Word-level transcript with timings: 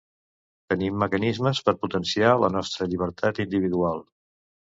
tenim 0.71 0.95
mecanismes 1.01 1.59
per 1.67 1.75
potenciar 1.83 2.33
la 2.45 2.51
nostra 2.55 2.87
llibertat 2.93 3.45
individual 3.47 4.01